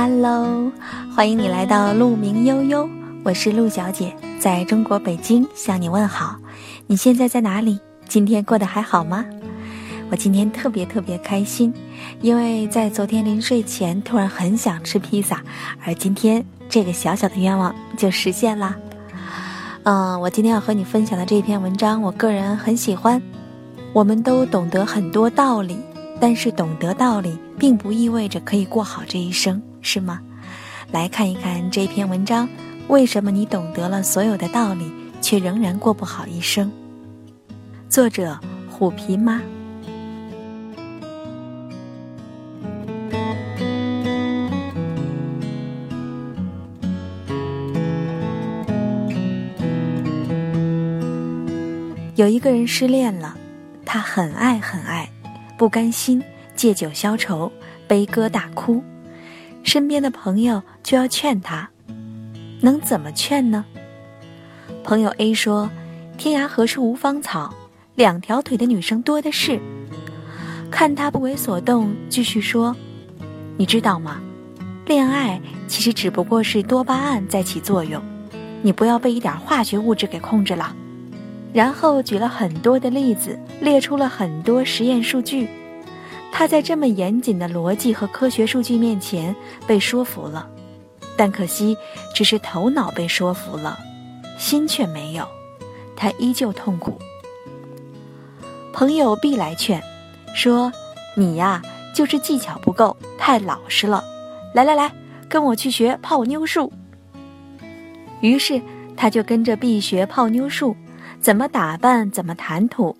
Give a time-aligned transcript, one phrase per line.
[0.00, 0.70] Hello，
[1.12, 2.88] 欢迎你来到鹿鸣悠悠，
[3.24, 6.36] 我是鹿小姐，在中国北京向你问好。
[6.86, 7.80] 你现在在哪里？
[8.06, 9.24] 今天过得还好吗？
[10.08, 11.74] 我今天特别特别开心，
[12.20, 15.42] 因为在昨天临睡前突然很想吃披萨，
[15.84, 18.76] 而今天这个小小的愿望就实现了。
[19.82, 23.20] 嗯，我今天要和你分享的这篇文章，我个人很喜欢。
[23.92, 25.76] 我们都懂得很多道理，
[26.20, 29.60] 但是懂得道理并不意味着可以过好这一生，
[29.90, 30.20] 是吗？
[30.92, 32.46] 来看一看这篇文章，
[32.88, 36.70] 为什么你懂得了所有的道理，却仍然过不好一生？
[37.88, 38.38] 作者：
[38.68, 39.40] 虎皮妈。
[52.14, 53.34] 有一个人失恋了，
[53.86, 55.08] 他很爱很爱，
[55.56, 56.22] 不甘心
[56.54, 57.50] 借酒消愁，
[57.86, 58.82] 悲歌大哭。
[59.68, 61.68] 身边的朋友就要劝他，
[62.62, 63.66] 能怎么劝呢？
[64.82, 65.68] 朋友 A 说
[66.16, 67.52] ：“天涯何处无芳草，
[67.94, 69.60] 两条腿的女生多的是。”
[70.72, 72.74] 看他不为所动，继续说
[73.58, 74.22] ：“你知道吗？
[74.86, 78.02] 恋爱其实只不过是多巴胺在起作用，
[78.62, 80.74] 你不要被一点化学物质给控制了。”
[81.52, 85.46] 然后举了很多的例子，列出了很多实验数据。
[86.32, 89.34] 他在这么严谨的逻辑和科学数据面前
[89.66, 90.48] 被说服了，
[91.16, 91.76] 但可惜
[92.14, 93.78] 只是头脑被说服了，
[94.38, 95.26] 心却没有。
[95.96, 96.96] 他依旧痛苦。
[98.72, 99.82] 朋友 B 来劝，
[100.32, 100.72] 说
[101.16, 101.60] ：“你呀，
[101.92, 104.04] 就是技巧不够，太老实了。
[104.54, 104.92] 来来来，
[105.28, 106.72] 跟我去学泡妞术。”
[108.20, 108.62] 于是
[108.96, 110.76] 他就跟着 B 学泡妞术。
[111.20, 112.96] 怎么打扮，怎么谈吐。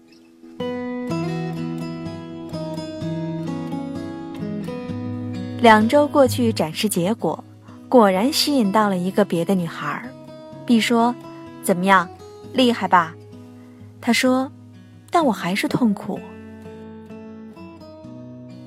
[5.60, 7.42] 两周过去，展示结果
[7.88, 10.02] 果然吸引到了一个别的女孩。
[10.64, 11.14] B 说
[11.64, 12.08] ：“怎么样，
[12.52, 13.14] 厉害吧？”
[14.00, 14.52] 他说
[15.10, 16.20] ：“但我还是痛苦。”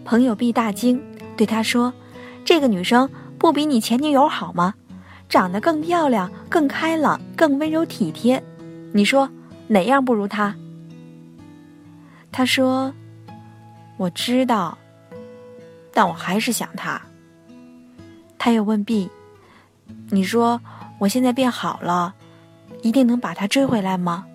[0.03, 1.01] 朋友 B 大惊，
[1.37, 1.93] 对他说
[2.43, 4.73] ：“这个女生不比你前女友好吗？
[5.29, 8.43] 长得更漂亮，更开朗，更温柔体贴。
[8.91, 9.29] 你说？”
[9.69, 10.53] 哪样不如她？
[12.29, 12.93] 他说
[13.95, 14.77] ：“我知道，
[15.93, 17.01] 但我还是想他。”
[18.37, 19.09] 他又问 B：“
[20.09, 20.61] 你说
[20.99, 22.15] 我现在变好了，
[22.81, 24.25] 一定能把他追回来吗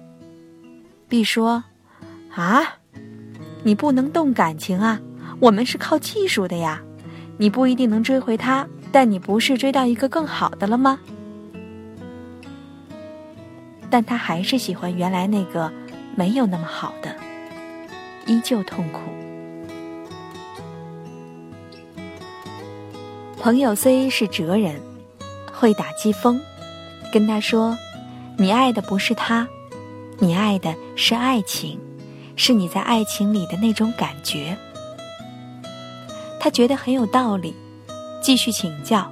[1.08, 1.64] ？”B 说
[2.34, 2.76] ：“啊，
[3.64, 5.00] 你不能动感情啊，
[5.40, 6.80] 我们是靠技术的呀。
[7.38, 10.98] 你不一定能追回他，但你不是追到一个更好的了吗？”
[13.90, 15.72] 但他还是喜欢原来那个
[16.16, 17.14] 没有那么好的，
[18.26, 19.00] 依旧痛苦。
[23.46, 24.82] 朋友 C 是哲人，
[25.52, 26.40] 会打击风，
[27.12, 27.78] 跟他说
[28.36, 29.46] ：“你爱的不是他，
[30.18, 31.78] 你爱的是爱情，
[32.34, 34.56] 是你在爱情里的那种感觉。”
[36.40, 37.54] 他觉得很有道理，
[38.20, 39.08] 继续请教：“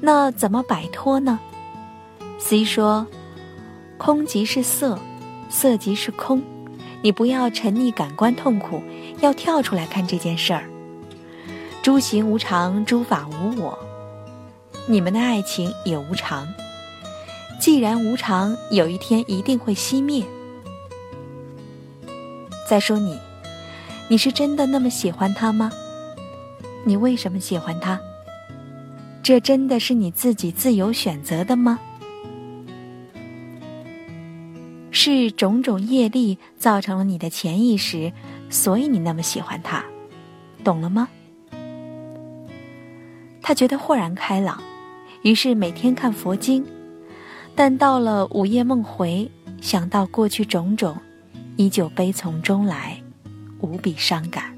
[0.00, 1.38] 那怎么摆脱呢
[2.38, 3.06] ？”C 说。
[3.98, 4.98] 空即是色，
[5.50, 6.42] 色即是空。
[7.02, 8.82] 你不要沉溺感官痛苦，
[9.20, 10.64] 要跳出来看这件事儿。
[11.82, 13.78] 诸行无常，诸法无我。
[14.86, 16.46] 你们的爱情也无常。
[17.60, 20.24] 既然无常，有一天一定会熄灭。
[22.68, 23.18] 再说你，
[24.08, 25.72] 你是真的那么喜欢他吗？
[26.84, 28.00] 你为什么喜欢他？
[29.22, 31.78] 这真的是你自己自由选择的吗？
[34.90, 38.12] 是种种业力造成了你的潜意识，
[38.50, 39.84] 所以你那么喜欢他，
[40.62, 41.08] 懂了吗？
[43.48, 44.62] 他觉得豁然开朗，
[45.22, 46.62] 于是每天看佛经，
[47.54, 50.94] 但到了午夜梦回，想到过去种种，
[51.56, 53.02] 依旧悲从中来，
[53.62, 54.54] 无比伤感。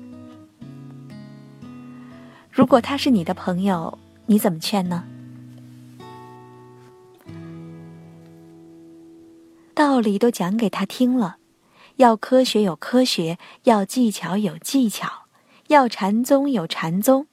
[2.50, 3.96] 如果他是你的朋友，
[4.26, 5.04] 你怎么劝呢？
[9.72, 11.36] 道理都讲给他听了，
[11.94, 15.26] 要科学有科学，要技巧有技巧，
[15.68, 17.28] 要禅宗有禅宗，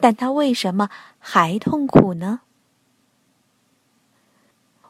[0.00, 0.88] 但他为什么
[1.18, 2.40] 还痛苦呢？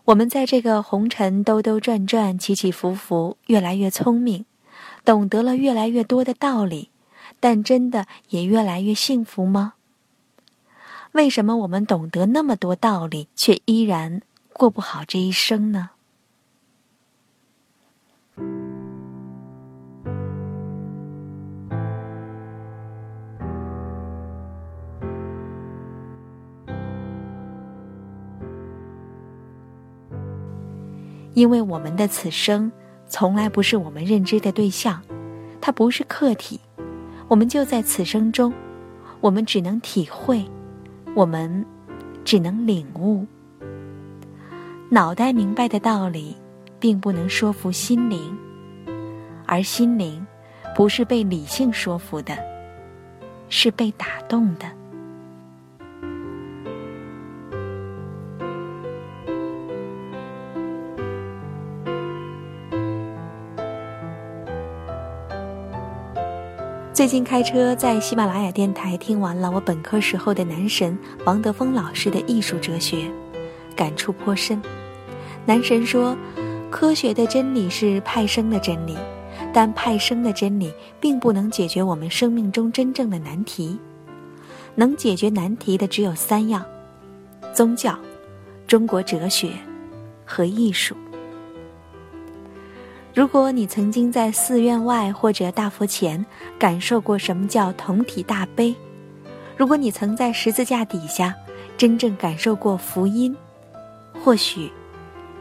[0.07, 4.45] 我们在这个红尘兜兜转转、起起伏伏，越来越聪明，
[5.05, 6.91] 懂得了越来越多的道理，
[7.39, 9.75] 但真的也越来越幸福吗？
[11.13, 14.23] 为什么我们懂得那么多道理，却依然
[14.53, 15.91] 过不好这一生呢？
[31.35, 32.71] 因为我们的此生
[33.07, 35.01] 从来不是我们认知的对象，
[35.61, 36.61] 它不是客体，
[37.29, 38.53] 我们就在此生中，
[39.21, 40.45] 我们只能体会，
[41.15, 41.65] 我们
[42.25, 43.27] 只能领悟。
[44.89, 46.37] 脑袋明白的道理，
[46.81, 48.37] 并不能说服心灵，
[49.47, 50.27] 而心灵
[50.75, 52.37] 不是被理性说服的，
[53.49, 54.80] 是被打动的。
[67.01, 73.11] 最近开车在喜马拉雅电台听完了我本科时候的男神王德峰老师的艺术哲学，
[73.75, 74.61] 感触颇深。
[75.47, 76.15] 男神说，
[76.71, 78.99] 科学的真理是派生的真理，
[79.51, 80.71] 但派生的真理
[81.01, 83.79] 并不能解决我们生命中真正的难题。
[84.75, 86.63] 能解决难题的只有三样：
[87.55, 87.99] 宗教、
[88.67, 89.53] 中国哲学
[90.27, 90.95] 和艺术。
[93.13, 96.25] 如果你曾经在寺院外或者大佛前
[96.57, 98.73] 感受过什么叫同体大悲，
[99.57, 101.35] 如果你曾在十字架底下
[101.77, 103.37] 真正感受过福音，
[104.23, 104.71] 或许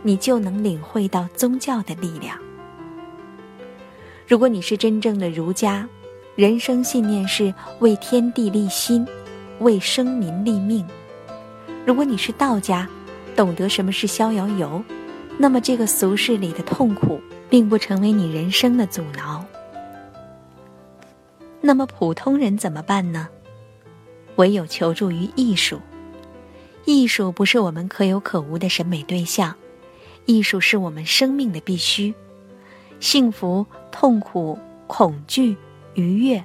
[0.01, 2.36] 你就能领会到宗教的力量。
[4.27, 5.88] 如果你是真正的儒家，
[6.36, 9.06] 人生信念是为天地立心，
[9.60, 10.83] 为生民立命；
[11.86, 12.88] 如果你是道家，
[13.36, 14.83] 懂得什么是逍遥游，
[15.38, 17.21] 那么这个俗世里的痛苦。
[17.50, 19.44] 并不成为你人生的阻挠。
[21.62, 23.28] 那么普通人怎么办呢？
[24.38, 25.80] 唯有求助于艺术。
[26.86, 29.56] 艺术不是我们可有可无的审美对象，
[30.25, 32.13] 艺术是我们生命的必须。
[33.00, 34.57] 幸福、痛苦、
[34.88, 35.56] 恐惧、
[35.94, 36.44] 愉悦，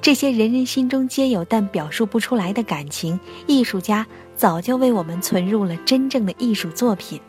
[0.00, 4.06] 这些人人心中皆有但表述不出来的感情，艺术家
[4.36, 7.20] 早就为我们存入了真正的艺术作品。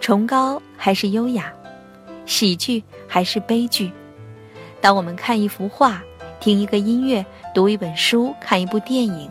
[0.00, 1.52] 崇高还是优雅？
[2.30, 3.90] 喜剧还是悲剧？
[4.80, 6.00] 当我们看一幅画、
[6.38, 9.28] 听一个音乐、读一本书、看一部电影，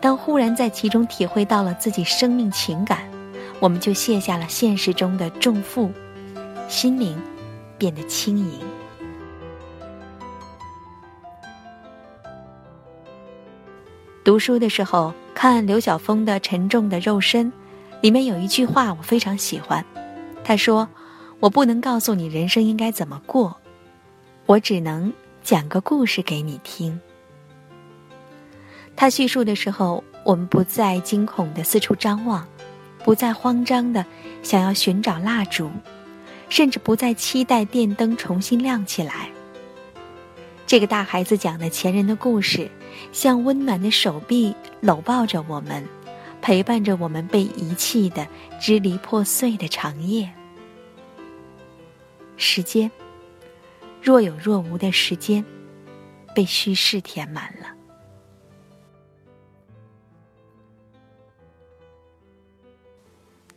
[0.00, 3.00] 当忽然在其中体会到了自己生命情感，
[3.58, 5.90] 我们就卸下了现实中的重负，
[6.68, 7.20] 心灵
[7.76, 8.60] 变得轻盈。
[14.22, 17.52] 读书的时候看刘晓峰的《沉重的肉身》，
[18.02, 19.84] 里面有一句话我非常喜欢，
[20.44, 20.88] 他说。
[21.46, 23.56] 我不能告诉你人生应该怎么过，
[24.46, 25.12] 我只能
[25.44, 27.00] 讲个故事给你听。
[28.96, 32.44] 他叙述的时候，我们不再惊恐的四处张望，
[33.04, 34.04] 不再慌张的
[34.42, 35.70] 想要寻找蜡烛，
[36.48, 39.30] 甚至不再期待电灯重新亮起来。
[40.66, 42.68] 这个大孩子讲的前人的故事，
[43.12, 45.86] 像温暖的手臂搂抱着我们，
[46.42, 48.26] 陪伴着我们被遗弃的
[48.60, 50.28] 支离破碎的长夜。
[52.36, 52.90] 时间，
[54.02, 55.44] 若有若无的时间，
[56.34, 57.74] 被虚饰填满了。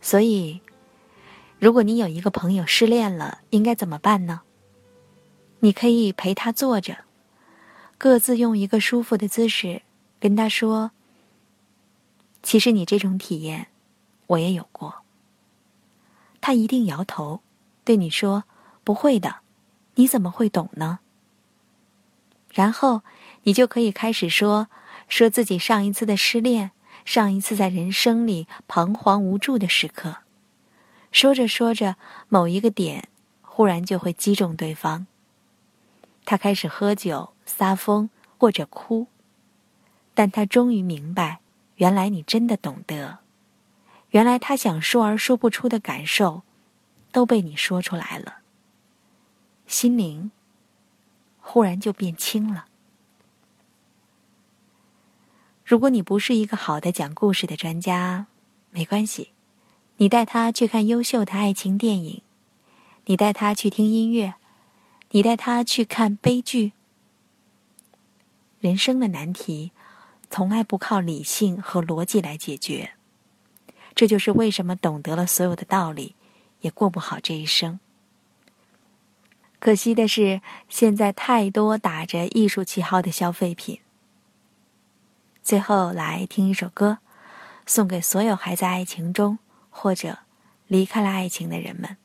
[0.01, 0.61] 所以，
[1.59, 4.41] 如果你有一个朋友失恋了，应该怎么办呢？
[5.59, 6.99] 你可以陪他坐着，
[7.97, 9.81] 各自用一个舒服的姿势
[10.19, 10.91] 跟他说
[12.41, 13.67] ：“其实你这种体验，
[14.27, 15.03] 我也有过。”
[16.39, 17.41] 他一定摇头，
[17.83, 18.45] 对你说。
[18.83, 19.37] 不会的，
[19.95, 20.99] 你怎么会懂呢？
[22.51, 23.01] 然后
[23.43, 24.67] 你就可以开始说
[25.07, 26.71] 说自己上一次的失恋，
[27.05, 30.17] 上一次在人生里彷徨无助的时刻。
[31.11, 31.95] 说着说着，
[32.27, 33.07] 某一个点
[33.41, 35.07] 忽然就会击中对方。
[36.25, 39.07] 他开始喝酒、撒疯或者哭，
[40.13, 41.39] 但他终于明白，
[41.75, 43.19] 原来你真的懂得，
[44.09, 46.43] 原来他想说而说不出的感受，
[47.11, 48.38] 都被你说出来了。
[49.69, 50.31] 心灵
[51.39, 52.65] 忽然就变轻了。
[55.63, 58.25] 如果你不是一个好的讲故事的专家，
[58.71, 59.31] 没关系，
[59.97, 62.23] 你带他去看优秀的爱情电影，
[63.05, 64.33] 你带他去听音乐，
[65.11, 66.73] 你带他去看悲剧。
[68.59, 69.71] 人生的难题
[70.31, 72.93] 从来不靠理性和逻辑来解决，
[73.93, 76.15] 这就是为什么懂得了所有的道理，
[76.61, 77.79] 也过不好这一生。
[79.59, 83.79] 可惜的是，现在太多打着艺术旗号的消费品。
[85.43, 86.99] 最后来听一首歌，
[87.65, 89.39] 送给所有还在爱情中
[89.69, 90.19] 或者
[90.67, 91.97] 离开了爱情的人们。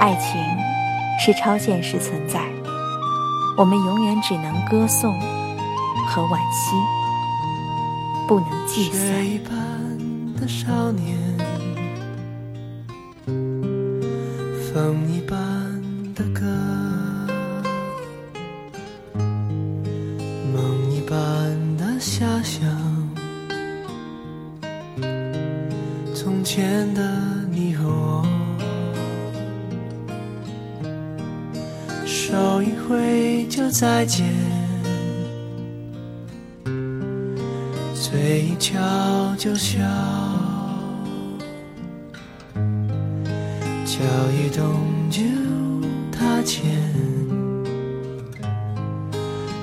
[0.00, 0.40] 爱情
[1.20, 2.40] 是超现实存在，
[3.58, 5.12] 我们永远只能歌颂
[6.08, 6.76] 和惋惜。
[8.26, 9.26] 不能计算。
[9.26, 11.18] 一般的少年，
[15.28, 15.36] 般
[16.14, 16.40] 的歌，
[20.54, 22.66] 梦一般的遐想，
[26.14, 27.02] 从前的
[27.50, 28.26] 你和我，
[32.06, 34.26] 手一挥就再见。
[37.92, 38.78] 嘴一翘
[39.36, 39.78] 就笑，
[44.58, 45.22] 一动就
[46.10, 46.64] 踏前。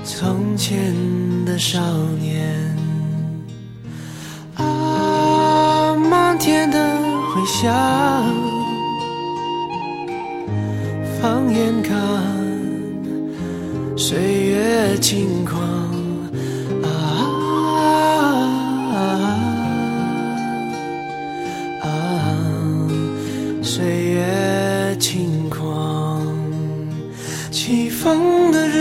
[0.05, 0.93] 从前
[1.45, 1.81] 的少
[2.17, 2.55] 年，
[4.55, 6.79] 啊，漫天的
[7.33, 7.73] 回响，
[11.21, 11.97] 放眼看，
[13.97, 15.84] 岁月轻狂。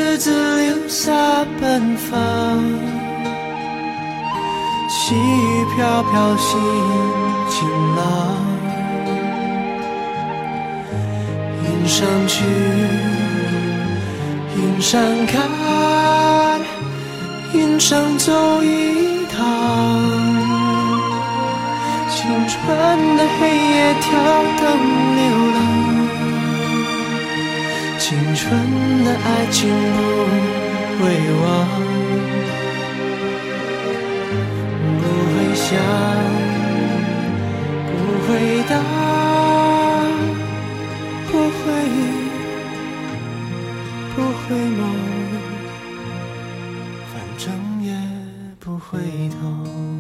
[0.04, 1.10] 日子留下
[1.58, 2.14] 奔放，
[4.86, 6.60] 细雨飘飘心
[7.48, 7.56] 晴
[7.96, 8.04] 朗，
[11.64, 12.44] 云上去，
[14.56, 15.40] 云上看，
[17.54, 19.42] 云上走一趟。
[22.10, 22.56] 青春
[23.16, 24.06] 的黑夜跳
[24.60, 24.62] 灯
[25.16, 25.22] 流
[25.54, 25.58] 浪，
[27.98, 28.06] 青
[28.36, 28.44] 春
[29.16, 29.98] 爱情不
[30.98, 31.04] 会
[31.42, 31.44] 忘，
[34.98, 35.70] 不会想，
[37.90, 37.92] 不
[38.26, 38.28] 会
[38.68, 38.72] 答，
[41.30, 41.64] 不会，
[44.14, 44.82] 不会梦，
[47.12, 47.42] 反正
[47.82, 47.86] 也
[48.58, 48.98] 不回
[49.40, 49.93] 头。